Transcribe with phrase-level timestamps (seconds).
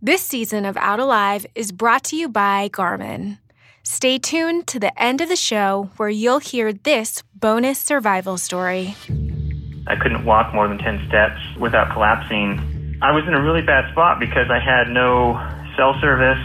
[0.00, 3.38] This season of Out Alive is brought to you by Garmin.
[3.82, 8.94] Stay tuned to the end of the show where you'll hear this bonus survival story.
[9.88, 12.96] I couldn't walk more than 10 steps without collapsing.
[13.02, 15.34] I was in a really bad spot because I had no
[15.76, 16.38] cell service.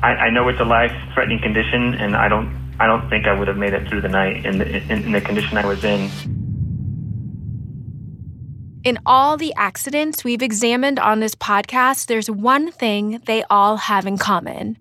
[0.00, 3.48] I, I know it's a life-threatening condition, and I don't, I don't think I would
[3.48, 6.08] have made it through the night in the, in, in the condition I was in.
[8.82, 14.06] In all the accidents we've examined on this podcast, there's one thing they all have
[14.06, 14.78] in common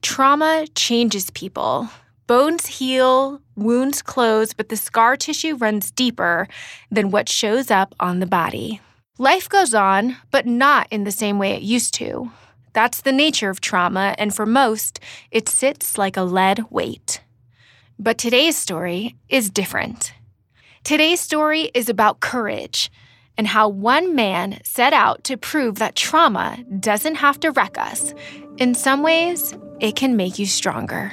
[0.00, 1.90] trauma changes people.
[2.26, 6.48] Bones heal, wounds close, but the scar tissue runs deeper
[6.90, 8.80] than what shows up on the body.
[9.18, 12.30] Life goes on, but not in the same way it used to.
[12.72, 14.98] That's the nature of trauma, and for most,
[15.30, 17.20] it sits like a lead weight.
[17.98, 20.14] But today's story is different.
[20.84, 22.90] Today's story is about courage
[23.40, 28.12] and how one man set out to prove that trauma doesn't have to wreck us.
[28.58, 31.12] In some ways, it can make you stronger.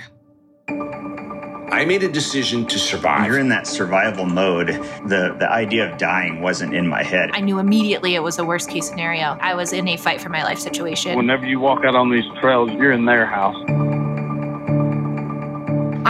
[0.67, 3.27] I made a decision to survive.
[3.27, 4.67] You're in that survival mode.
[4.67, 7.29] The, the idea of dying wasn't in my head.
[7.31, 9.37] I knew immediately it was the worst case scenario.
[9.39, 11.15] I was in a fight for my life situation.
[11.15, 13.55] Whenever you walk out on these trails, you're in their house.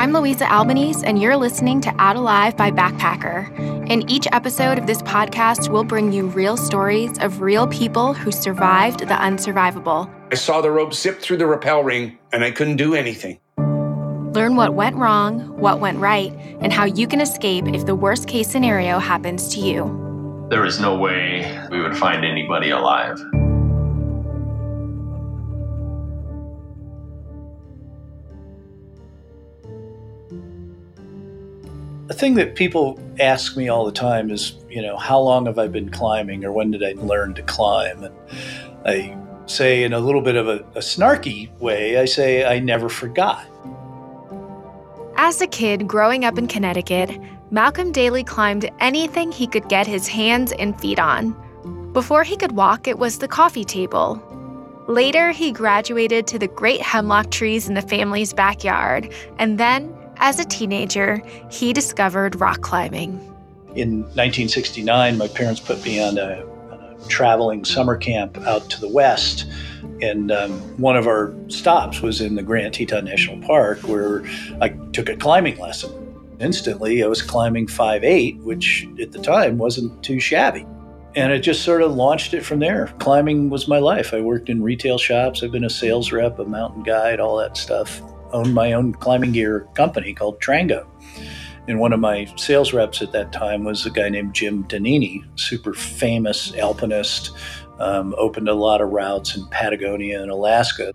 [0.08, 3.90] I'm Louisa Albanese, and you're listening to Out Alive by Backpacker.
[3.90, 8.32] In each episode of this podcast, we'll bring you real stories of real people who
[8.32, 10.10] survived the unsurvivable.
[10.32, 13.38] I saw the rope zip through the rappel ring, and I couldn't do anything.
[13.58, 18.30] Learn what went wrong, what went right, and how you can escape if the worst
[18.30, 20.48] case scenario happens to you.
[20.50, 23.20] There is no way we would find anybody alive.
[32.08, 35.60] The thing that people ask me all the time is, you know, how long have
[35.60, 38.02] I been climbing or when did I learn to climb?
[38.02, 38.16] And
[38.86, 42.88] I say, in a little bit of a, a snarky way, I say, I never
[42.88, 43.46] forgot.
[45.18, 47.12] As a kid growing up in Connecticut,
[47.52, 51.36] Malcolm Daly climbed anything he could get his hands and feet on.
[51.92, 54.23] Before he could walk, it was the coffee table.
[54.88, 60.39] Later, he graduated to the great hemlock trees in the family's backyard, and then as
[60.39, 63.11] a teenager, he discovered rock climbing.
[63.76, 68.89] In 1969, my parents put me on a, a traveling summer camp out to the
[68.89, 69.45] west.
[70.02, 74.23] And um, one of our stops was in the Grand Teton National Park, where
[74.61, 75.92] I took a climbing lesson.
[76.39, 80.66] Instantly, I was climbing 5'8, which at the time wasn't too shabby.
[81.16, 82.94] And it just sort of launched it from there.
[82.99, 84.14] Climbing was my life.
[84.14, 87.58] I worked in retail shops, I've been a sales rep, a mountain guide, all that
[87.58, 88.02] stuff
[88.32, 90.86] owned my own climbing gear company called Trango.
[91.67, 95.23] And one of my sales reps at that time was a guy named Jim Donini,
[95.38, 97.32] super famous alpinist,
[97.80, 100.93] um, opened a lot of routes in Patagonia and Alaska.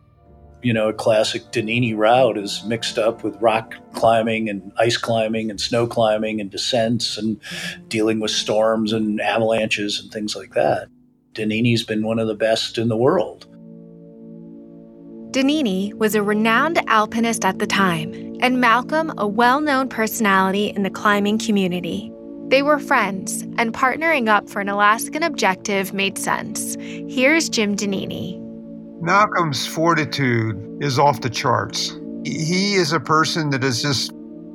[0.63, 5.51] You know, a classic Donini route is mixed up with rock climbing and ice climbing
[5.51, 7.39] and snow climbing and descents and
[7.89, 10.89] dealing with storms and avalanches and things like that.
[11.35, 13.47] Donini's been one of the best in the world.
[15.33, 18.13] Donini was a renowned alpinist at the time,
[18.43, 22.13] and Malcolm a well known personality in the climbing community.
[22.49, 26.77] They were friends, and partnering up for an Alaskan objective made sense.
[26.79, 28.39] Here's Jim Donini.
[29.01, 31.99] Malcolm's fortitude is off the charts.
[32.27, 34.13] He is a person that is just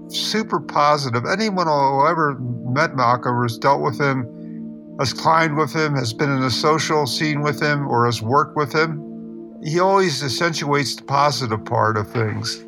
[0.09, 1.25] super positive.
[1.25, 6.13] Anyone who ever met Malcolm or has dealt with him, has climbed with him, has
[6.13, 9.06] been in a social scene with him, or has worked with him,
[9.63, 12.63] he always accentuates the positive part of things.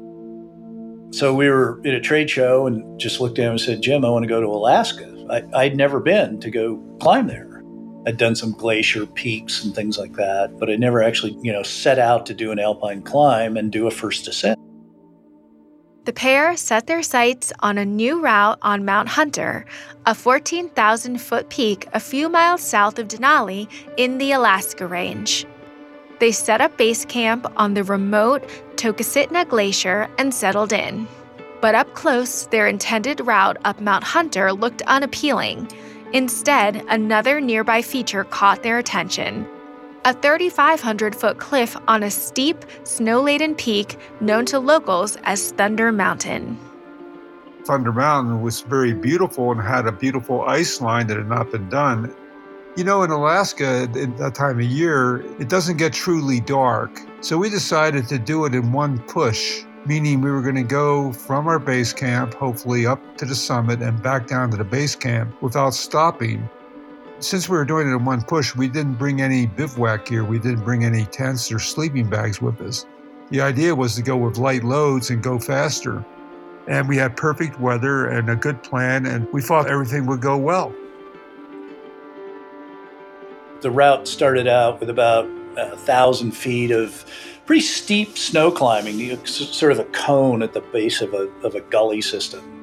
[1.12, 4.06] So we were at a trade show and just looked at him and said, Jim,
[4.06, 5.06] I want to go to Alaska.
[5.54, 7.64] I, would never been to go climb there.
[8.08, 11.64] I'd done some glacier peaks and things like that, but I never actually, you know,
[11.64, 14.58] set out to do an alpine climb and do a first ascent.
[16.06, 19.66] The pair set their sights on a new route on Mount Hunter,
[20.06, 23.68] a 14,000 foot peak a few miles south of Denali
[23.98, 25.46] in the Alaska Range.
[26.20, 28.44] They set up base camp on the remote
[28.76, 31.08] Tokositna Glacier and settled in.
[31.62, 35.70] But up close, their intended route up Mount Hunter looked unappealing.
[36.14, 39.48] Instead, another nearby feature caught their attention
[40.06, 45.92] a 3,500 foot cliff on a steep, snow laden peak known to locals as Thunder
[45.92, 46.58] Mountain.
[47.66, 51.70] Thunder Mountain was very beautiful and had a beautiful ice line that had not been
[51.70, 52.16] done.
[52.76, 57.02] You know, in Alaska, at that time of year, it doesn't get truly dark.
[57.20, 61.12] So we decided to do it in one push, meaning we were going to go
[61.12, 64.96] from our base camp, hopefully up to the summit and back down to the base
[64.96, 66.48] camp without stopping.
[67.20, 70.24] since we were doing it in one push, we didn't bring any bivouac gear.
[70.24, 72.86] We didn't bring any tents or sleeping bags with us.
[73.30, 76.06] The idea was to go with light loads and go faster.
[76.68, 80.38] And we had perfect weather and a good plan, and we thought everything would go
[80.38, 80.74] well.
[83.62, 85.28] The route started out with about
[85.58, 87.06] a thousand feet of
[87.46, 91.62] pretty steep snow climbing, sort of a cone at the base of a, of a
[91.62, 92.60] gully system.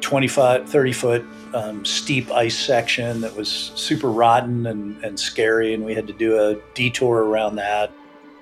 [0.00, 5.84] 25, 30 foot um, steep ice section that was super rotten and, and scary, and
[5.84, 7.92] we had to do a detour around that.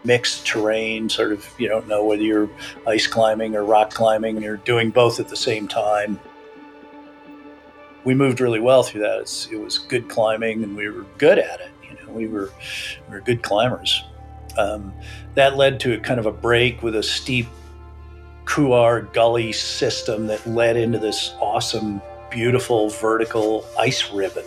[0.04, 2.48] Mixed terrain, sort of, you don't know whether you're
[2.86, 6.20] ice climbing or rock climbing, and you're doing both at the same time.
[8.06, 9.18] We moved really well through that.
[9.18, 11.70] It's, it was good climbing, and we were good at it.
[11.82, 12.50] You know, we were
[13.08, 14.02] we were good climbers.
[14.56, 14.94] Um,
[15.34, 17.46] that led to a kind of a break with a steep
[18.44, 22.00] couloir gully system that led into this awesome,
[22.30, 24.46] beautiful vertical ice ribbon,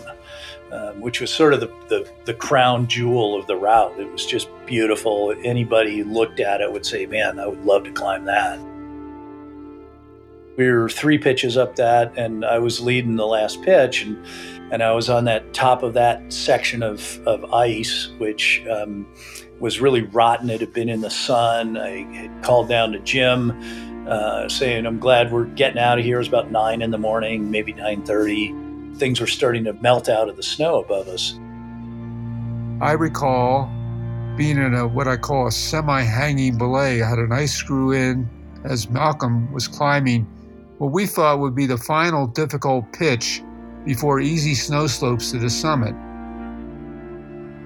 [0.72, 4.00] um, which was sort of the, the, the, crown jewel of the route.
[4.00, 5.34] It was just beautiful.
[5.44, 8.58] Anybody who looked at it would say, man, I would love to climb that.
[10.56, 14.22] We were three pitches up that, and I was leading the last pitch, and,
[14.70, 19.06] and I was on that top of that section of, of ice, which um,
[19.58, 20.50] was really rotten.
[20.50, 21.76] It had been in the sun.
[21.76, 23.52] I had called down to Jim
[24.08, 26.98] uh, saying, "I'm glad we're getting out of here." It was about nine in the
[26.98, 28.54] morning, maybe nine thirty.
[28.96, 31.38] Things were starting to melt out of the snow above us.
[32.82, 33.70] I recall
[34.36, 37.02] being in a what I call a semi-hanging belay.
[37.02, 38.28] I had an ice screw in
[38.64, 40.26] as Malcolm was climbing
[40.80, 43.42] what we thought would be the final difficult pitch
[43.84, 45.94] before easy snow slopes to the summit.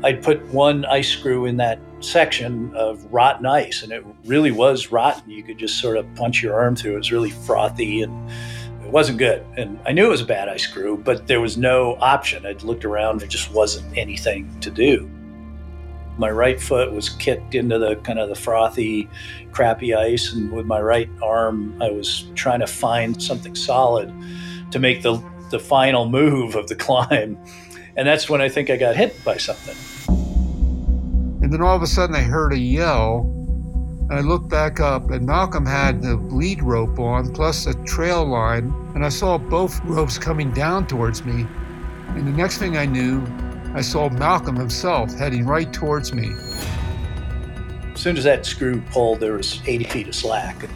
[0.04, 4.90] I'd put one ice screw in that section of rotten ice, and it really was
[4.90, 5.30] rotten.
[5.30, 6.94] You could just sort of punch your arm through.
[6.94, 8.28] It was really frothy and
[8.84, 9.46] it wasn't good.
[9.56, 12.44] And I knew it was a bad ice screw, but there was no option.
[12.44, 15.08] I'd looked around, there just wasn't anything to do.
[16.16, 19.08] My right foot was kicked into the kind of the frothy,
[19.52, 24.12] crappy ice, and with my right arm, I was trying to find something solid
[24.70, 27.38] to make the the final move of the climb.
[27.96, 29.76] And that's when I think I got hit by something.
[31.42, 33.30] And then all of a sudden I heard a yell.
[34.10, 38.24] And I looked back up, and Malcolm had the lead rope on, plus a trail
[38.26, 38.74] line.
[38.94, 41.46] And I saw both ropes coming down towards me.
[42.08, 43.24] And the next thing I knew,
[43.74, 46.32] I saw Malcolm himself heading right towards me.
[47.92, 50.62] As soon as that screw pulled, there was 80 feet of slack.
[50.62, 50.72] And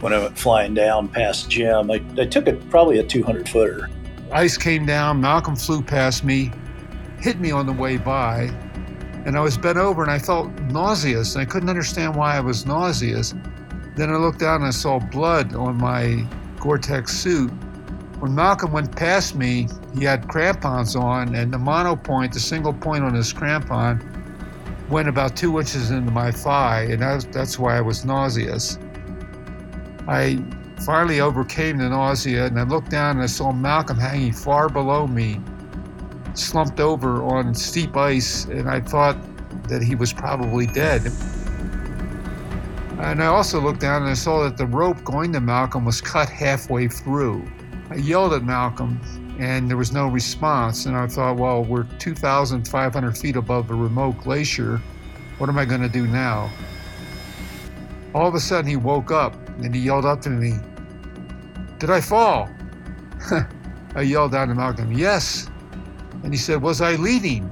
[0.00, 3.90] when I went flying down past Jim, I, I took it probably a 200 footer.
[4.32, 6.50] Ice came down, Malcolm flew past me,
[7.18, 8.50] hit me on the way by,
[9.26, 12.40] and I was bent over and I felt nauseous and I couldn't understand why I
[12.40, 13.34] was nauseous.
[13.96, 16.24] Then I looked down and I saw blood on my
[16.58, 17.52] Gore-Tex suit.
[18.20, 19.66] When Malcolm went past me,
[19.98, 24.06] he had crampons on and the mono point, the single point on his crampon,
[24.88, 28.78] went about two inches into my thigh and that's, that's why I was nauseous.
[30.06, 30.38] I
[30.84, 35.06] finally overcame the nausea and I looked down and I saw Malcolm hanging far below
[35.06, 35.40] me
[36.34, 39.16] slumped over on steep ice, and I thought
[39.68, 41.06] that he was probably dead.
[42.98, 46.00] And I also looked down and I saw that the rope going to Malcolm was
[46.00, 47.44] cut halfway through.
[47.90, 49.00] I yelled at Malcolm,
[49.40, 50.86] and there was no response.
[50.86, 54.80] And I thought, well, we're 2,500 feet above a remote glacier.
[55.38, 56.50] What am I going to do now?
[58.14, 60.58] All of a sudden, he woke up and he yelled up to me,
[61.78, 62.48] Did I fall?
[63.94, 65.48] I yelled down to Malcolm, Yes.
[66.22, 67.50] And he said, Was I leading?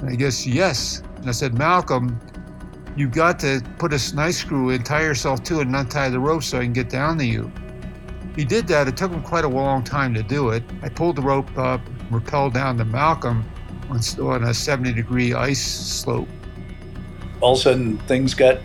[0.00, 1.02] And I guess, yes.
[1.16, 2.20] And I said, Malcolm,
[2.94, 6.20] you've got to put a nice screw and tie yourself to it, and untie the
[6.20, 7.50] rope so I can get down to you.
[8.36, 8.86] He did that.
[8.86, 10.62] It took him quite a long time to do it.
[10.82, 13.44] I pulled the rope up, rappelled down to Malcolm
[13.90, 16.28] on, on a 70 degree ice slope.
[17.40, 18.58] All of a sudden, things got,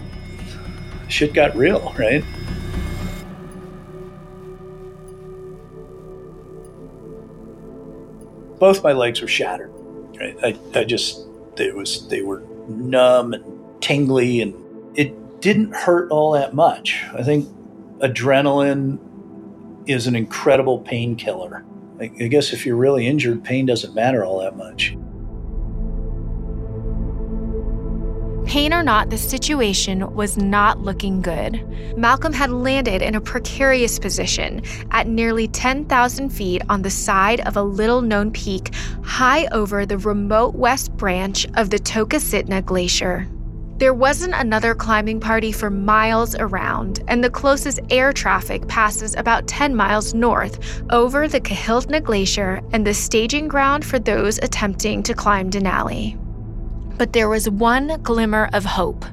[1.08, 2.24] shit got real, right?
[8.62, 9.72] both my legs were shattered.
[10.20, 10.38] Right?
[10.44, 11.26] I, I just
[11.56, 13.44] they was they were numb and
[13.82, 14.54] tingly, and
[14.96, 17.04] it didn't hurt all that much.
[17.12, 17.50] I think
[18.00, 19.00] adrenaline
[19.86, 21.66] is an incredible painkiller.
[22.00, 24.98] I, guess if you're really injured, pain doesn't matter all that much.
[28.48, 31.64] Pain or not, the situation was not looking good.
[31.96, 37.56] Malcolm had landed in a precarious position at nearly 10,000 feet on the side of
[37.56, 38.74] a little known peak
[39.04, 43.28] high over the remote west branch of the Tokositna Glacier.
[43.82, 49.48] There wasn't another climbing party for miles around, and the closest air traffic passes about
[49.48, 55.16] 10 miles north over the Kahiltna Glacier and the staging ground for those attempting to
[55.16, 56.16] climb Denali.
[57.00, 59.04] But there was one glimmer of hope.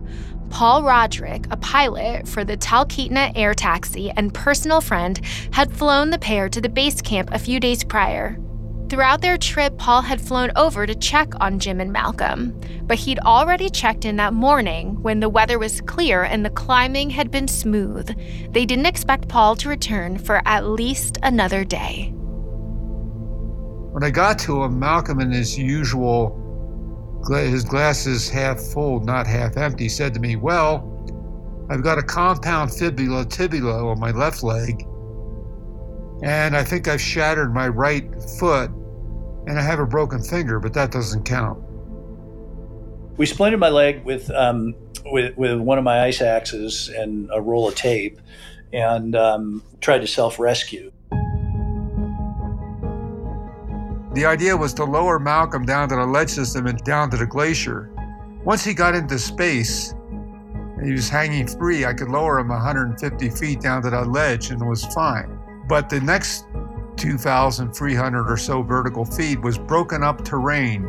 [0.50, 5.18] Paul Roderick, a pilot for the Talkeetna Air Taxi and personal friend,
[5.50, 8.38] had flown the pair to the base camp a few days prior.
[8.88, 13.18] Throughout their trip, Paul had flown over to check on Jim and Malcolm, but he'd
[13.18, 17.48] already checked in that morning when the weather was clear and the climbing had been
[17.48, 18.08] smooth.
[18.50, 22.14] They didn't expect Paul to return for at least another day.
[23.92, 26.34] When I got to him, Malcolm, in his usual,
[27.28, 30.94] his glasses half full, not half empty, said to me, Well,
[31.68, 34.82] I've got a compound fibula tibula on my left leg,
[36.22, 38.70] and I think I've shattered my right foot
[39.48, 41.58] and I have a broken finger, but that doesn't count.
[43.16, 44.74] We splinted my leg with um,
[45.06, 48.20] with, with one of my ice axes and a roll of tape,
[48.72, 50.92] and um, tried to self rescue.
[54.14, 57.26] The idea was to lower Malcolm down to the ledge system and down to the
[57.26, 57.90] glacier.
[58.44, 63.30] Once he got into space, and he was hanging free, I could lower him 150
[63.30, 65.38] feet down to that ledge and it was fine.
[65.68, 66.46] But the next
[66.98, 70.86] 2,300 or so vertical feet was broken up terrain.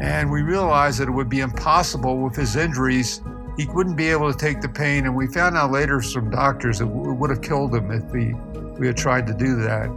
[0.00, 3.22] And we realized that it would be impossible with his injuries.
[3.56, 5.06] He wouldn't be able to take the pain.
[5.06, 8.34] And we found out later from doctors that it would have killed him if we,
[8.78, 9.88] we had tried to do that.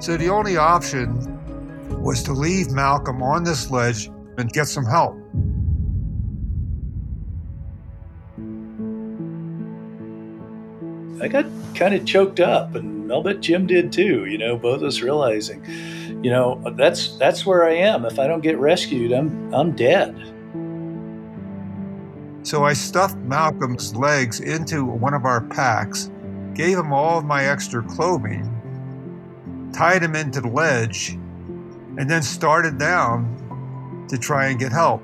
[0.00, 1.38] So the only option
[2.02, 5.21] was to leave Malcolm on this ledge and get some help.
[11.20, 14.26] I got kind of choked up, and I'll bet Jim did too.
[14.26, 15.64] You know, both of us realizing,
[16.22, 18.04] you know, that's that's where I am.
[18.04, 20.16] If I don't get rescued, I'm I'm dead.
[22.44, 26.10] So I stuffed Malcolm's legs into one of our packs,
[26.54, 32.78] gave him all of my extra clothing, tied him into the ledge, and then started
[32.78, 35.02] down to try and get help.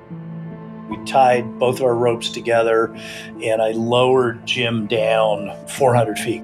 [0.89, 2.93] We tied both our ropes together
[3.43, 6.43] and I lowered Jim down 400 feet.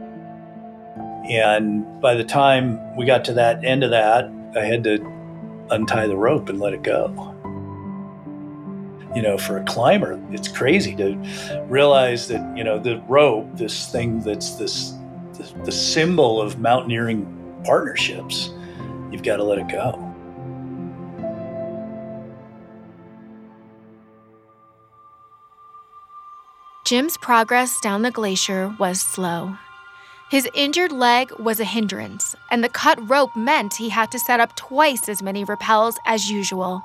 [1.30, 4.98] And by the time we got to that end of that, I had to
[5.72, 7.32] untie the rope and let it go.
[9.16, 11.16] You know, for a climber, it's crazy to
[11.68, 14.94] realize that, you know, the rope, this thing that's this,
[15.34, 17.26] the, the symbol of mountaineering
[17.64, 18.52] partnerships,
[19.12, 20.05] you've got to let it go.
[26.86, 29.58] Jim's progress down the glacier was slow.
[30.30, 34.40] His injured leg was a hindrance, and the cut rope meant he had to set
[34.40, 36.84] up twice as many rappels as usual,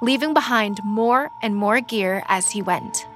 [0.00, 3.06] leaving behind more and more gear as he went.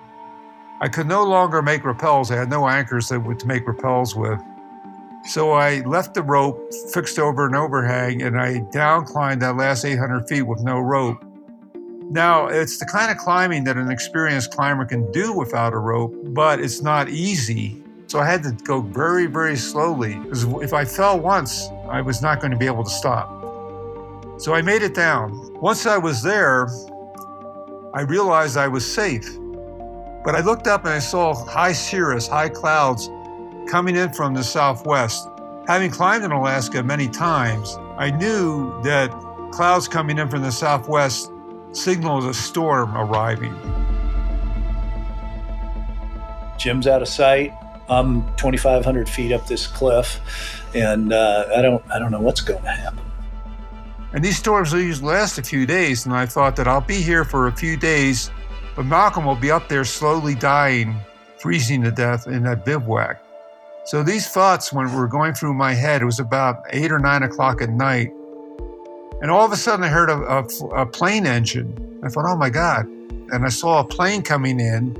[0.83, 2.31] I could no longer make rappels.
[2.31, 4.39] I had no anchors to, to make rappels with.
[5.25, 9.87] So I left the rope fixed over an overhang and I down climbed that last
[9.87, 11.26] 800 feet with no rope.
[12.11, 16.15] Now, it's the kind of climbing that an experienced climber can do without a rope,
[16.27, 17.83] but it's not easy.
[18.07, 22.23] So I had to go very, very slowly because if I fell once, I was
[22.23, 23.29] not going to be able to stop.
[24.41, 25.53] So I made it down.
[25.61, 26.69] Once I was there,
[27.93, 29.29] I realized I was safe.
[30.25, 33.11] But I looked up and I saw high cirrus, high clouds
[33.69, 35.29] coming in from the southwest.
[35.67, 39.11] Having climbed in Alaska many times, I knew that
[39.51, 41.33] clouds coming in from the southwest
[41.73, 43.55] signals a storm arriving.
[46.59, 47.53] Jim's out of sight.
[47.89, 50.21] I'm 2,500 feet up this cliff,
[50.75, 53.01] and uh, I don't I don't know what's going to happen.
[54.13, 57.25] And these storms usually last a few days, and I thought that I'll be here
[57.25, 58.31] for a few days,
[58.75, 60.97] but Malcolm will be up there slowly dying,
[61.39, 63.23] freezing to death in that bivouac.
[63.85, 67.23] So these thoughts, when were going through my head, it was about eight or nine
[67.23, 68.11] o'clock at night.
[69.23, 70.45] And all of a sudden, I heard a, a,
[70.83, 72.01] a, plane engine.
[72.03, 72.87] I thought, oh my God.
[72.87, 74.97] And I saw a plane coming in,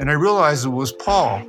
[0.00, 1.42] and I realized it was Paul.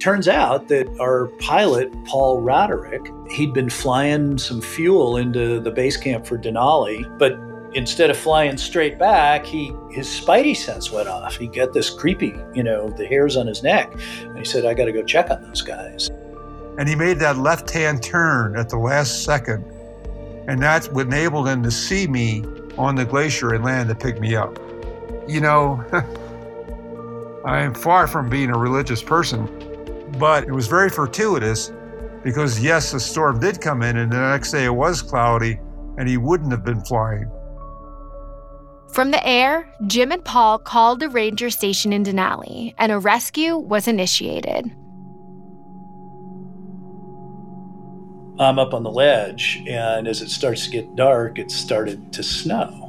[0.00, 5.96] Turns out that our pilot, Paul Roderick, he'd been flying some fuel into the base
[5.96, 7.38] camp for Denali, but
[7.74, 11.36] instead of flying straight back, he his spidey sense went off.
[11.36, 13.94] He got this creepy, you know, the hairs on his neck.
[14.22, 16.10] And he said, I got to go check on those guys.
[16.78, 19.64] And he made that left hand turn at the last second
[20.48, 22.44] and that's what enabled them to see me
[22.76, 24.58] on the glacier and land to pick me up.
[25.28, 25.84] You know,
[27.44, 29.46] I am far from being a religious person,
[30.18, 31.72] but it was very fortuitous
[32.22, 35.58] because, yes, the storm did come in, and the next day it was cloudy,
[35.98, 37.30] and he wouldn't have been flying.
[38.92, 43.56] From the air, Jim and Paul called the ranger station in Denali, and a rescue
[43.56, 44.70] was initiated.
[48.38, 52.22] I'm up on the ledge, and as it starts to get dark, it started to
[52.22, 52.88] snow.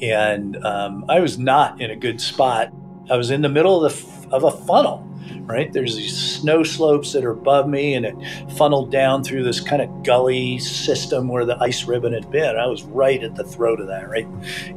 [0.00, 2.72] And um, I was not in a good spot.
[3.10, 5.06] I was in the middle of, the, of a funnel,
[5.42, 5.72] right?
[5.72, 8.16] There's these snow slopes that are above me, and it
[8.56, 12.56] funneled down through this kind of gully system where the ice ribbon had been.
[12.56, 14.26] I was right at the throat of that, right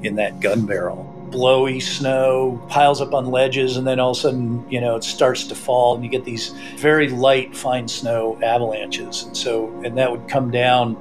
[0.03, 4.19] in that gun barrel blowy snow piles up on ledges and then all of a
[4.19, 8.39] sudden you know it starts to fall and you get these very light fine snow
[8.43, 9.23] avalanches.
[9.23, 10.97] And so and that would come down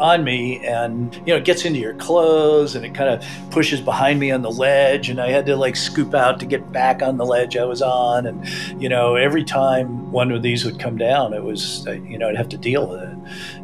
[0.00, 3.80] on me and you know it gets into your clothes and it kind of pushes
[3.80, 7.02] behind me on the ledge and i had to like scoop out to get back
[7.02, 10.78] on the ledge i was on and you know every time one of these would
[10.78, 13.18] come down it was uh, you know i'd have to deal with it.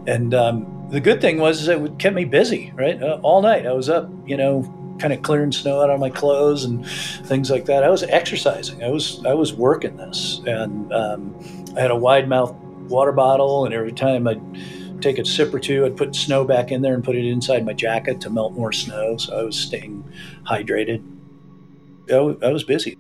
[0.07, 3.67] And um, the good thing was it kept me busy right uh, all night.
[3.67, 4.63] I was up you know
[4.99, 6.87] kind of clearing snow out of my clothes and
[7.27, 7.83] things like that.
[7.85, 8.83] I was exercising.
[8.83, 11.35] I was I was working this, and um,
[11.77, 12.55] I had a wide mouth
[12.89, 14.41] water bottle, and every time I'd
[15.01, 17.65] take a sip or two, I'd put snow back in there and put it inside
[17.65, 19.17] my jacket to melt more snow.
[19.17, 20.05] So I was staying
[20.45, 21.03] hydrated.
[22.11, 22.19] I
[22.51, 22.99] was busy.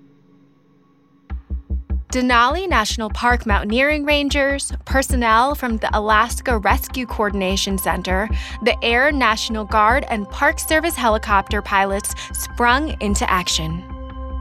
[2.14, 8.28] Denali National Park mountaineering rangers, personnel from the Alaska Rescue Coordination Center,
[8.62, 13.82] the Air National Guard, and Park Service helicopter pilots sprung into action.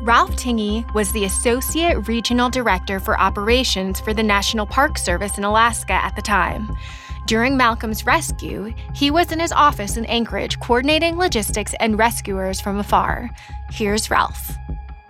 [0.04, 5.44] Ralph Tingey was the Associate Regional Director for Operations for the National Park Service in
[5.44, 6.78] Alaska at the time.
[7.26, 12.78] During Malcolm's rescue, he was in his office in Anchorage coordinating logistics and rescuers from
[12.78, 13.32] afar.
[13.72, 14.52] Here's Ralph.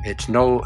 [0.03, 0.63] It's no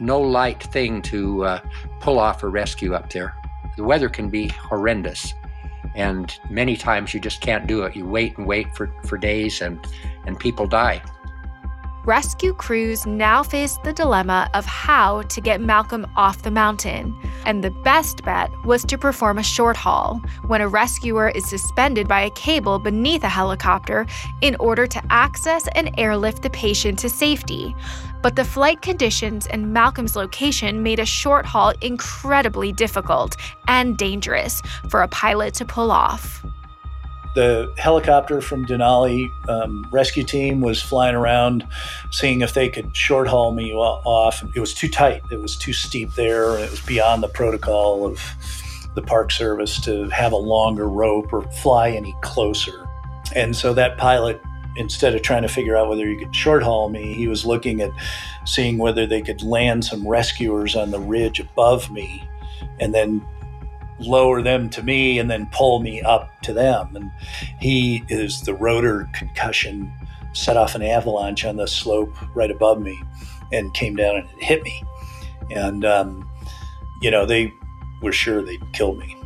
[0.00, 1.60] no light thing to uh,
[2.00, 3.34] pull off a rescue up there.
[3.76, 5.34] The weather can be horrendous,
[5.94, 7.94] and many times you just can't do it.
[7.94, 9.86] You wait and wait for, for days, and
[10.26, 11.02] and people die.
[12.04, 17.14] Rescue crews now faced the dilemma of how to get Malcolm off the mountain.
[17.44, 22.08] And the best bet was to perform a short haul, when a rescuer is suspended
[22.08, 24.06] by a cable beneath a helicopter
[24.40, 27.76] in order to access and airlift the patient to safety.
[28.22, 33.36] But the flight conditions and Malcolm's location made a short haul incredibly difficult
[33.68, 36.44] and dangerous for a pilot to pull off
[37.38, 41.64] the helicopter from Denali um, rescue team was flying around,
[42.10, 44.42] seeing if they could short haul me off.
[44.56, 45.22] It was too tight.
[45.30, 48.20] It was too steep there, and it was beyond the protocol of
[48.96, 52.88] the Park Service to have a longer rope or fly any closer.
[53.36, 54.40] And so that pilot,
[54.78, 57.82] instead of trying to figure out whether he could short haul me, he was looking
[57.82, 57.90] at
[58.46, 62.26] seeing whether they could land some rescuers on the ridge above me
[62.80, 63.24] and then
[63.98, 66.94] lower them to me and then pull me up to them.
[66.94, 67.10] And
[67.60, 69.92] he is the rotor concussion
[70.32, 73.02] set off an avalanche on the slope right above me
[73.52, 74.82] and came down and hit me.
[75.50, 76.30] And, um,
[77.02, 77.52] you know, they
[78.00, 79.17] were sure they'd kill me.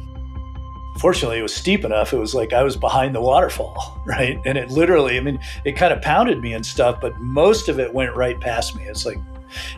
[1.03, 2.13] Fortunately, it was steep enough.
[2.13, 4.41] It was like I was behind the waterfall, right?
[4.47, 7.81] And it literally, I mean, it kind of pounded me and stuff, but most of
[7.81, 8.85] it went right past me.
[8.85, 9.19] It's like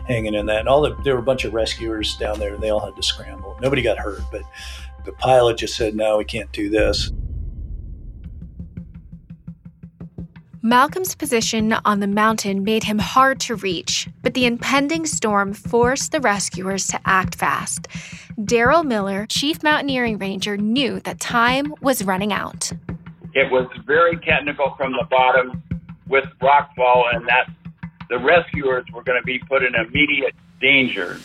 [0.07, 0.59] hanging in that.
[0.59, 2.55] And all the, there were a bunch of rescuers down there.
[2.57, 3.57] They all had to scramble.
[3.59, 4.43] Nobody got hurt, but
[5.03, 7.11] the pilot just said, no, we can't do this.
[10.61, 16.11] Malcolm's position on the mountain made him hard to reach, but the impending storm forced
[16.11, 17.87] the rescuers to act fast.
[18.39, 22.69] Daryl Miller, chief mountaineering ranger, knew that time was running out.
[23.33, 25.63] It was very technical from the bottom
[26.07, 27.49] with rockfall, and that
[28.09, 31.17] the rescuers were going to be put in immediate danger.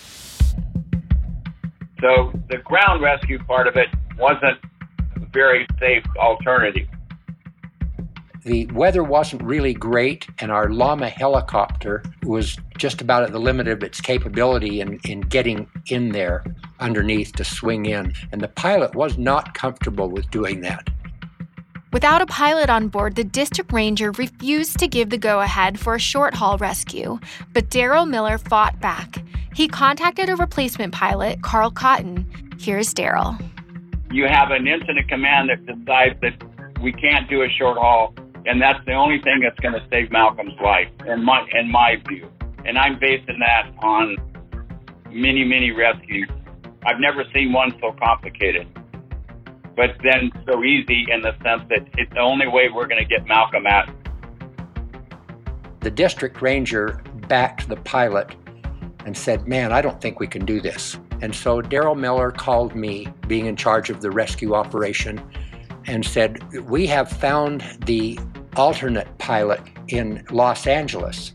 [2.01, 4.59] So the ground rescue part of it wasn't
[5.17, 6.87] a very safe alternative.
[8.45, 13.69] The weather wasn't really great, and our Lama helicopter was just about at the limit
[13.69, 16.45] of its capability in, in getting in there
[16.79, 18.15] underneath to swing in.
[18.33, 20.89] And the pilot was not comfortable with doing that.
[21.93, 25.97] Without a pilot on board, the district ranger refused to give the go ahead for
[25.97, 27.19] a short haul rescue,
[27.53, 29.23] but Daryl Miller fought back.
[29.55, 32.25] He contacted a replacement pilot, Carl Cotton.
[32.59, 33.39] Here's Daryl.
[34.13, 36.43] You have an incident command that decides that
[36.81, 38.15] we can't do a short haul,
[38.51, 41.97] and that's the only thing that's going to save Malcolm's life, in my in my
[42.09, 42.31] view.
[42.65, 44.17] And I'm basing that on
[45.11, 46.29] many, many rescues.
[46.85, 48.67] I've never seen one so complicated
[49.81, 53.09] but then so easy in the sense that it's the only way we're going to
[53.09, 53.89] get Malcolm out.
[55.81, 58.37] The district ranger backed the pilot
[59.07, 60.99] and said, Man, I don't think we can do this.
[61.23, 65.19] And so Daryl Miller called me, being in charge of the rescue operation,
[65.87, 68.19] and said, We have found the
[68.57, 71.33] alternate pilot in Los Angeles.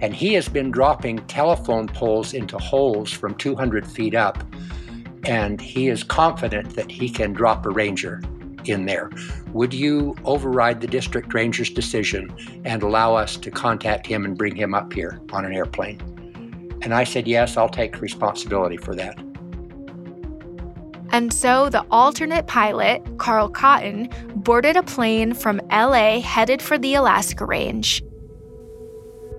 [0.00, 4.42] And he has been dropping telephone poles into holes from 200 feet up.
[5.24, 8.22] And he is confident that he can drop a ranger
[8.64, 9.10] in there.
[9.52, 14.54] Would you override the district ranger's decision and allow us to contact him and bring
[14.54, 16.00] him up here on an airplane?
[16.82, 19.18] And I said, Yes, I'll take responsibility for that.
[21.10, 26.94] And so the alternate pilot, Carl Cotton, boarded a plane from LA headed for the
[26.94, 28.02] Alaska Range.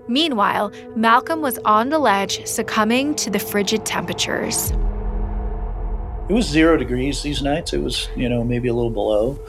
[0.08, 4.72] Meanwhile, Malcolm was on the ledge, succumbing to the frigid temperatures.
[6.30, 7.74] It was zero degrees these nights.
[7.74, 9.40] It was, you know, maybe a little below.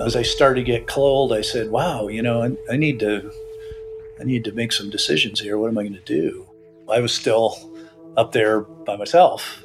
[0.00, 3.32] As I started to get cold, I said, "Wow, you know, I, I need to,
[4.20, 5.58] I need to make some decisions here.
[5.58, 6.46] What am I going to do?"
[6.88, 7.56] I was still
[8.16, 9.62] up there by myself,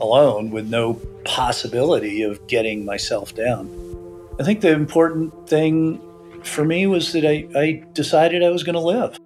[0.00, 3.68] alone, with no possibility of getting myself down.
[4.38, 6.00] I think the important thing
[6.42, 9.18] for me was that I, I decided I was going to live.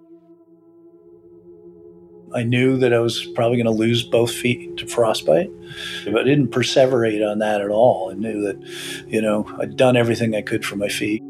[2.33, 5.49] I knew that I was probably going to lose both feet to frostbite,
[6.05, 8.11] but I didn't perseverate on that at all.
[8.11, 11.23] I knew that, you know, I'd done everything I could for my feet.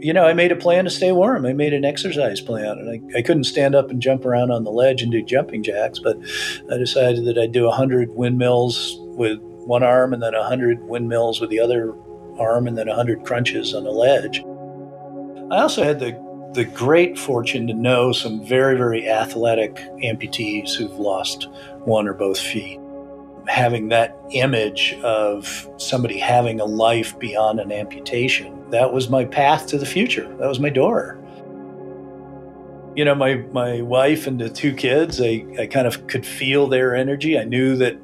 [0.00, 1.44] You know, I made a plan to stay warm.
[1.44, 4.64] I made an exercise plan, and I, I couldn't stand up and jump around on
[4.64, 6.16] the ledge and do jumping jacks, but
[6.70, 11.50] I decided that I'd do 100 windmills with one arm and then 100 windmills with
[11.50, 11.94] the other
[12.38, 14.40] arm and then 100 crunches on the ledge.
[15.50, 16.12] I also had the
[16.54, 21.46] the great fortune to know some very, very athletic amputees who've lost
[21.84, 22.80] one or both feet.
[23.46, 29.66] Having that image of somebody having a life beyond an amputation, that was my path
[29.68, 30.28] to the future.
[30.38, 31.18] That was my door.
[32.94, 36.66] You know, my, my wife and the two kids, I, I kind of could feel
[36.66, 37.38] their energy.
[37.38, 37.98] I knew that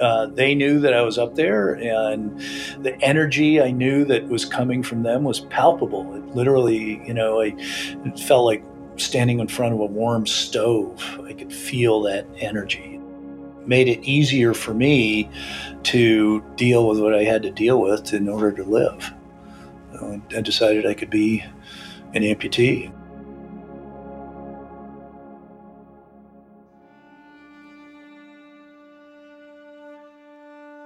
[0.00, 2.36] uh, they knew that I was up there, and
[2.82, 6.14] the energy I knew that was coming from them was palpable.
[6.14, 7.54] It literally, you know, I
[8.26, 8.64] felt like
[8.96, 11.20] standing in front of a warm stove.
[11.24, 13.00] I could feel that energy.
[13.60, 15.30] It made it easier for me
[15.84, 19.12] to deal with what I had to deal with in order to live.
[20.02, 21.44] I decided I could be
[22.14, 22.92] an amputee.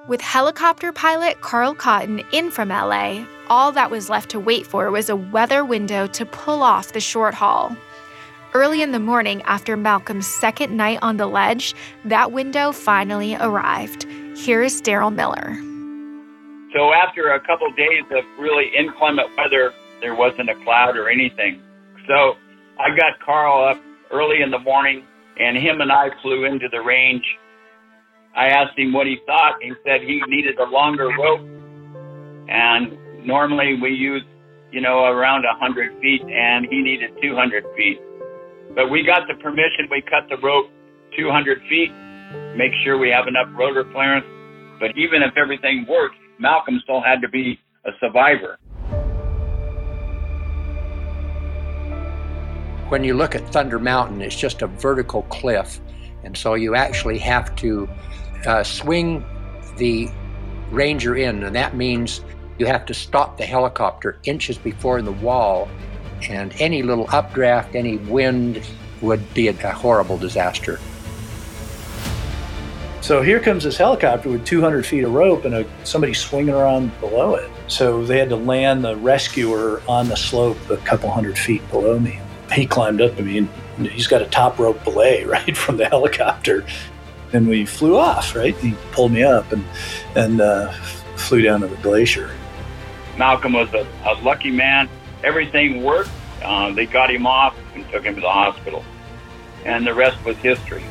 [0.08, 4.88] With helicopter pilot Carl Cotton in from LA, all that was left to wait for
[4.92, 7.76] was a weather window to pull off the short haul.
[8.54, 11.74] Early in the morning, after Malcolm's second night on the ledge,
[12.04, 14.04] that window finally arrived.
[14.36, 15.58] Here's Daryl Miller.
[16.76, 21.08] So, after a couple of days of really inclement weather, there wasn't a cloud or
[21.08, 21.62] anything.
[22.06, 22.36] So,
[22.78, 23.80] I got Carl up
[24.12, 25.02] early in the morning,
[25.40, 27.24] and him and I flew into the range
[28.36, 29.56] I asked him what he thought.
[29.62, 31.40] He said he needed a longer rope,
[32.48, 32.92] and
[33.26, 34.22] normally we use,
[34.70, 37.98] you know, around 100 feet, and he needed 200 feet.
[38.74, 39.88] But we got the permission.
[39.90, 40.68] We cut the rope
[41.16, 41.90] 200 feet,
[42.60, 44.26] make sure we have enough rotor clearance.
[44.78, 48.58] But even if everything worked, Malcolm still had to be a survivor.
[52.88, 55.80] When you look at Thunder Mountain, it's just a vertical cliff.
[56.22, 57.88] And so you actually have to
[58.46, 59.24] uh, swing
[59.76, 60.08] the
[60.70, 62.20] Ranger in, and that means
[62.58, 65.68] you have to stop the helicopter inches before the wall,
[66.28, 68.66] and any little updraft, any wind
[69.00, 70.80] would be a, a horrible disaster.
[73.06, 76.90] So here comes this helicopter with 200 feet of rope and a, somebody swinging around
[76.98, 77.48] below it.
[77.68, 82.00] So they had to land the rescuer on the slope a couple hundred feet below
[82.00, 82.18] me.
[82.52, 83.48] He climbed up to me and
[83.86, 86.66] he's got a top rope belay right from the helicopter
[87.32, 88.34] and we flew off.
[88.34, 89.64] Right, he pulled me up and
[90.16, 90.72] and uh,
[91.14, 92.34] flew down to the glacier.
[93.16, 94.88] Malcolm was a, a lucky man.
[95.22, 96.10] Everything worked.
[96.42, 98.84] Uh, they got him off and took him to the hospital,
[99.64, 100.82] and the rest was history.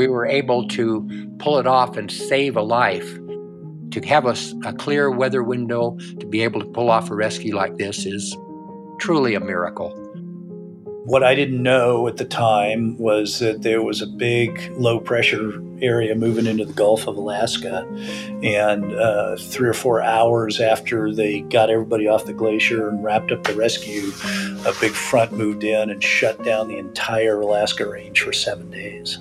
[0.00, 1.06] We were able to
[1.40, 3.18] pull it off and save a life.
[3.90, 4.34] To have a,
[4.64, 8.34] a clear weather window to be able to pull off a rescue like this is
[8.98, 9.90] truly a miracle.
[11.04, 15.62] What I didn't know at the time was that there was a big low pressure
[15.82, 17.86] area moving into the Gulf of Alaska.
[18.42, 23.32] And uh, three or four hours after they got everybody off the glacier and wrapped
[23.32, 24.12] up the rescue,
[24.66, 29.18] a big front moved in and shut down the entire Alaska range for seven days.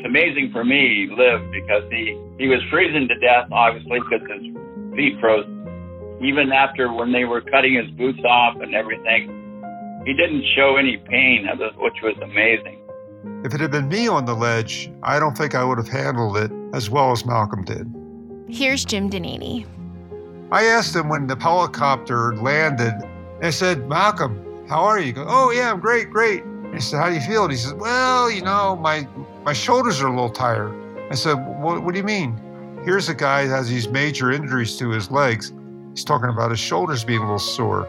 [0.00, 4.26] It's amazing for me he lived because he, he was freezing to death, obviously, because
[4.30, 5.44] his feet froze.
[6.22, 9.28] Even after when they were cutting his boots off and everything,
[10.06, 12.80] he didn't show any pain, uh, which was amazing.
[13.44, 16.38] If it had been me on the ledge, I don't think I would have handled
[16.38, 17.86] it as well as Malcolm did.
[18.48, 19.66] Here's Jim Donini.
[20.50, 22.94] I asked him when the helicopter landed,
[23.42, 25.06] I said, Malcolm, how are you?
[25.06, 26.42] He goes, oh, yeah, I'm great, great.
[26.72, 27.42] I said, how do you feel?
[27.42, 29.06] And he says, well, you know, my,
[29.44, 30.74] my shoulders are a little tired.
[31.10, 32.38] I said, what, what do you mean?
[32.84, 35.52] Here's a guy that has these major injuries to his legs.
[35.90, 37.88] He's talking about his shoulders being a little sore.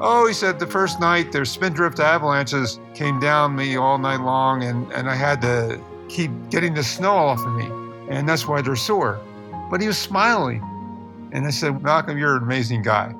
[0.00, 4.62] Oh, he said the first night their spindrift avalanches came down me all night long,
[4.62, 7.66] and, and I had to keep getting the snow off of me,
[8.08, 9.20] and that's why they're sore.
[9.70, 10.62] But he was smiling.
[11.32, 13.14] And I said, Malcolm, you're an amazing guy.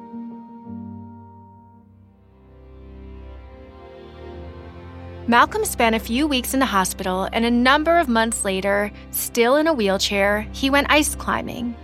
[5.28, 9.56] Malcolm spent a few weeks in the hospital, and a number of months later, still
[9.56, 11.76] in a wheelchair, he went ice climbing.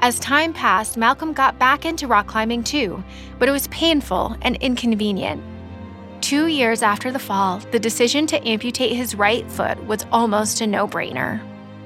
[0.00, 3.04] As time passed, Malcolm got back into rock climbing too,
[3.38, 5.40] but it was painful and inconvenient.
[6.20, 10.66] Two years after the fall, the decision to amputate his right foot was almost a
[10.66, 11.40] no brainer.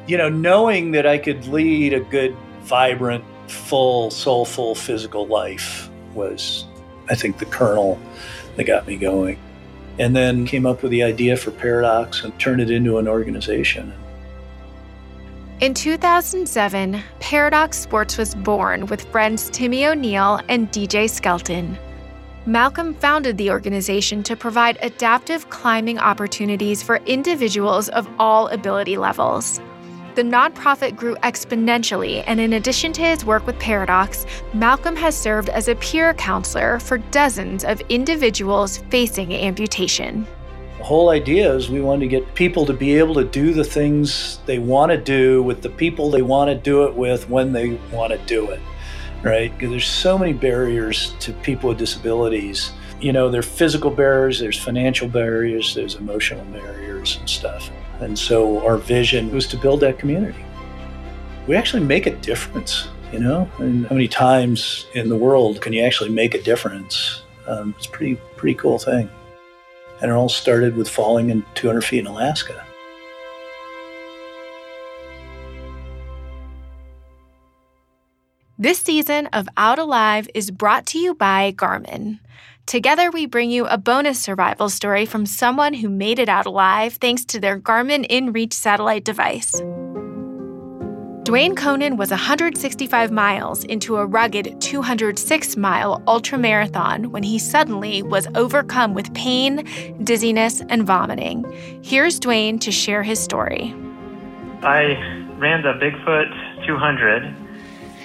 [0.08, 6.64] You know, knowing that I could lead a good, vibrant, full, soulful physical life was,
[7.10, 8.00] I think, the kernel
[8.56, 9.38] that got me going
[9.98, 13.92] and then came up with the idea for Paradox and turned it into an organization.
[15.60, 21.78] In 2007, Paradox Sports was born with friends Timmy O'Neill and DJ Skelton.
[22.46, 29.60] Malcolm founded the organization to provide adaptive climbing opportunities for individuals of all ability levels
[30.14, 35.48] the nonprofit grew exponentially, and in addition to his work with Paradox, Malcolm has served
[35.48, 40.26] as a peer counselor for dozens of individuals facing amputation.
[40.78, 43.62] The whole idea is we want to get people to be able to do the
[43.62, 47.52] things they want to do with the people they want to do it with when
[47.52, 48.60] they want to do it,
[49.22, 49.52] right?
[49.52, 52.72] Because there's so many barriers to people with disabilities.
[53.00, 57.70] You know, there are physical barriers, there's financial barriers, there's emotional barriers and stuff.
[58.00, 60.42] And so our vision was to build that community.
[61.46, 63.50] We actually make a difference, you know?
[63.58, 67.22] And how many times in the world can you actually make a difference?
[67.46, 69.10] Um, it's a pretty, pretty cool thing.
[70.00, 72.64] And it all started with falling in 200 feet in Alaska.
[78.56, 82.20] This season of Out Alive is brought to you by Garmin.
[82.66, 86.94] Together, we bring you a bonus survival story from someone who made it out alive
[86.94, 89.60] thanks to their Garmin InReach satellite device.
[91.24, 98.26] Dwayne Conan was 165 miles into a rugged 206 mile ultramarathon when he suddenly was
[98.34, 99.64] overcome with pain,
[100.02, 101.44] dizziness, and vomiting.
[101.84, 103.74] Here's Dwayne to share his story.
[104.62, 104.94] I
[105.38, 107.24] ran the Bigfoot 200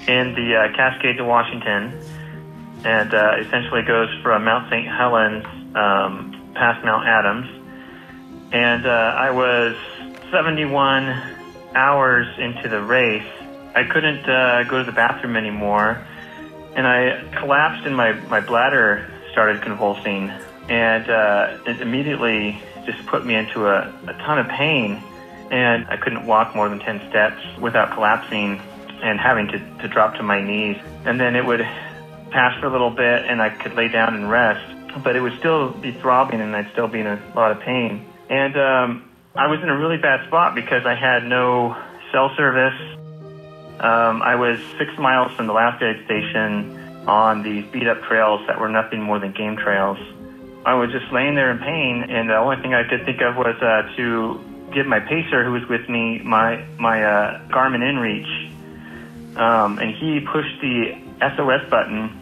[0.08, 2.00] in the uh, Cascades of Washington
[2.86, 4.88] and uh, essentially goes from Mount St.
[4.88, 5.44] Helens
[5.76, 7.50] um, past Mount Adams.
[8.54, 9.76] And uh, I was
[10.32, 11.04] 71
[11.74, 13.26] hours into the race.
[13.74, 16.06] I couldn't uh, go to the bathroom anymore,
[16.76, 20.30] and I collapsed, and my, my bladder started convulsing,
[20.70, 25.02] and uh, it immediately just put me into a, a ton of pain.
[25.52, 28.60] And I couldn't walk more than 10 steps without collapsing
[29.04, 30.78] and having to, to drop to my knees.
[31.06, 31.62] And then it would
[32.32, 35.38] pass for a little bit and I could lay down and rest, but it would
[35.40, 38.06] still be throbbing and I'd still be in a lot of pain.
[38.30, 41.76] And um, I was in a really bad spot because I had no
[42.12, 42.80] cell service.
[43.80, 48.42] Um, I was six miles from the last aid station on these beat up trails
[48.48, 49.98] that were nothing more than game trails.
[50.66, 53.36] I was just laying there in pain, and the only thing I could think of
[53.36, 54.42] was uh, to
[54.74, 60.26] give my pacer, who was with me, my my uh, Garmin InReach, um, and he
[60.26, 62.22] pushed the SOS button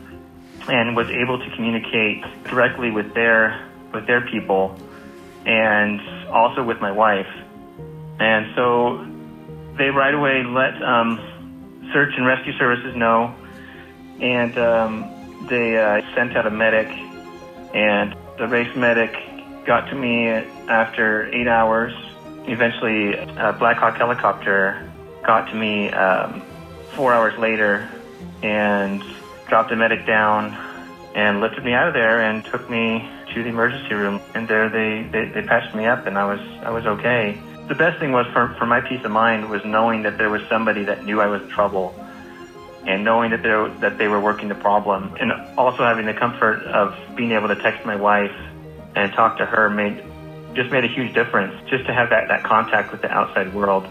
[0.68, 4.76] and was able to communicate directly with their with their people
[5.46, 7.28] and also with my wife.
[8.20, 9.06] And so
[9.78, 11.20] they right away let um,
[11.92, 13.36] search and rescue services know,
[14.20, 16.88] and um, they uh, sent out a medic,
[17.74, 19.14] and the race medic
[19.66, 21.94] got to me after eight hours.
[22.46, 24.92] Eventually, a Black Hawk helicopter
[25.26, 26.42] got to me um,
[26.96, 27.90] four hours later,
[28.42, 29.04] and
[29.48, 30.54] dropped the medic down
[31.16, 34.22] and lifted me out of there and took me to the emergency room.
[34.34, 37.40] And there they, they, they patched me up and I was, I was okay.
[37.68, 40.42] The best thing was for, for my peace of mind was knowing that there was
[40.50, 41.96] somebody that knew I was in trouble
[42.86, 43.44] and knowing that
[43.80, 47.56] that they were working the problem and also having the comfort of being able to
[47.56, 48.36] text my wife
[48.96, 50.04] and talk to her made
[50.54, 53.88] just made a huge difference just to have that, that contact with the outside world.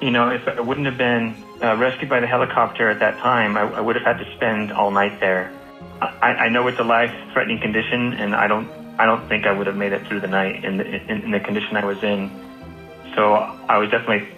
[0.00, 3.56] You know, if I wouldn't have been uh, rescued by the helicopter at that time,
[3.56, 5.52] I, I would have had to spend all night there.
[6.00, 9.66] I, I know it's a life-threatening condition, and I don't I don't think I would
[9.66, 12.30] have made it through the night in the, in, in the condition I was in.
[13.14, 14.28] So I was definitely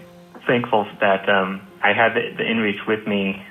[0.46, 3.44] thankful that um, I had the, the InReach with me.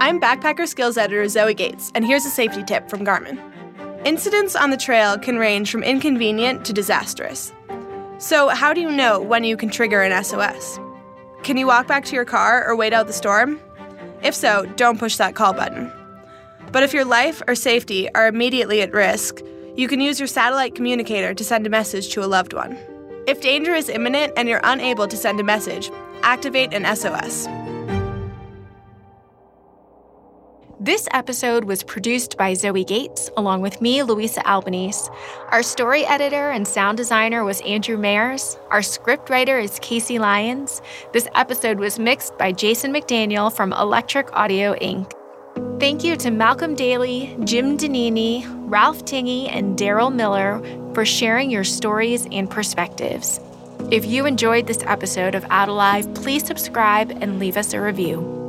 [0.00, 3.38] I'm backpacker skills editor Zoe Gates, and here's a safety tip from Garmin.
[4.06, 7.52] Incidents on the trail can range from inconvenient to disastrous.
[8.22, 10.78] So, how do you know when you can trigger an SOS?
[11.42, 13.60] Can you walk back to your car or wait out the storm?
[14.22, 15.92] If so, don't push that call button.
[16.70, 19.40] But if your life or safety are immediately at risk,
[19.74, 22.78] you can use your satellite communicator to send a message to a loved one.
[23.26, 25.90] If danger is imminent and you're unable to send a message,
[26.22, 27.48] activate an SOS.
[30.84, 35.08] This episode was produced by Zoe Gates, along with me, Louisa Albanese.
[35.50, 38.58] Our story editor and sound designer was Andrew Mayers.
[38.68, 40.82] Our scriptwriter is Casey Lyons.
[41.12, 45.12] This episode was mixed by Jason McDaniel from Electric Audio Inc.
[45.78, 50.60] Thank you to Malcolm Daly, Jim Donini, Ralph Tingey, and Daryl Miller
[50.94, 53.38] for sharing your stories and perspectives.
[53.92, 58.41] If you enjoyed this episode of Out Alive, please subscribe and leave us a review.